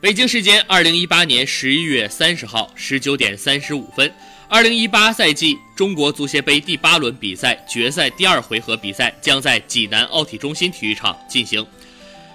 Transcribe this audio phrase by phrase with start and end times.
[0.00, 4.08] 北京时间二零一八年十一月三十号十九点三十五分，
[4.46, 11.66] 二零一八赛季中国足协杯第八轮比赛决赛第二回合比赛将在济南奥体中心体育场进行。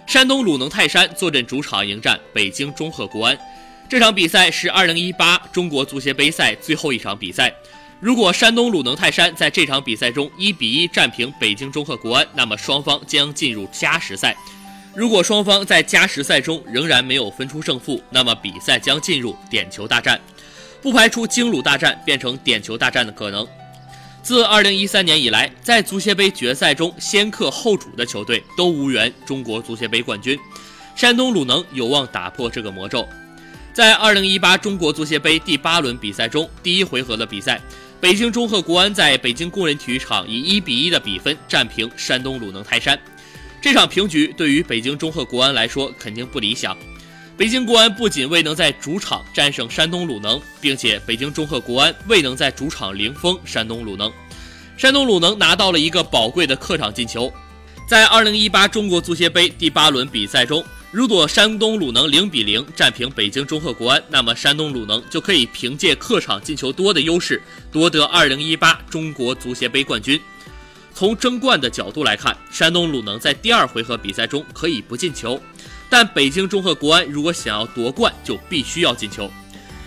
[0.06, 3.40] 山东鲁能泰山坐镇主场迎战北京中赫国安。
[3.88, 7.54] 这场比赛是二零一八中国足协杯赛最后一场比赛。
[8.02, 14.36] 如果山东鲁能泰山在这场比赛中一比一战平北京中赫国安，那么双方将进入加时赛。
[14.96, 20.22] 如果双方在加时赛中仍然没有分出胜负，那么比赛将进入点球大战，
[20.84, 23.48] 不排除京鲁大战变成点球大战的可能。
[24.22, 30.38] 自2013年以来，在足协杯决赛中先客后主的球队都无缘中国足协杯冠军，
[30.96, 33.08] 山东鲁能有望打破这个魔咒。
[33.74, 37.60] 在2018中国足协杯第八轮比赛中，第一回合的比赛，
[38.00, 42.98] 北京中赫国安在北京工人体育场以1比1的比分战平山东鲁能泰山。
[43.64, 46.78] 这场平局对于北京中赫国安来说肯定不理想。
[47.38, 54.12] 北京国安不仅未能在主场战胜山东鲁能，并且北京中赫国安未能在主场零封山东鲁能。
[54.76, 57.32] 山东鲁能拿到了一个宝贵的客场进球。
[57.88, 70.20] 在2018中国足协杯第八轮比赛中，如果山东鲁能0比0战平北京中赫国安，那么山东鲁能就可以凭借客场进球多的优势夺得2018中国足协杯冠军。
[70.96, 75.42] 从争冠的角度来看，山东鲁能在第二回合比赛中可以不进球，
[75.90, 79.30] 但北京中赫国安如果想要夺冠，就必须要进球。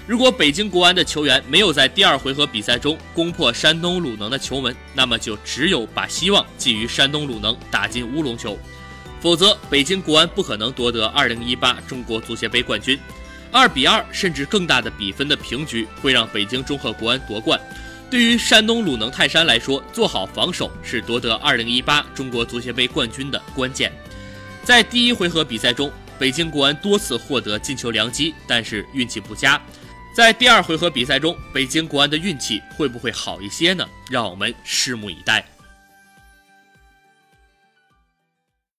[0.07, 8.59] 如果北京国安的球员没有在第二回合比赛中攻破山东鲁能的球门，那么就只有把希望寄于山东鲁能打进乌龙球，
[9.21, 12.99] 否则北京国安不可能夺得2018中国足协杯冠军。
[13.53, 17.59] 二比二甚至更大的比分的平局会让北京中赫国安夺冠。
[18.17, 23.92] 对于山东鲁能泰山来说，做好防守是夺得2018中国足协杯冠军的关键。
[24.64, 29.61] 在第一回合比赛中，北京国安多次获得进球良机，但是运气不佳。
[30.14, 33.87] 在第二回合比赛中，北京国安的运气会不会好一些呢？
[34.10, 35.44] 让我们拭目以待。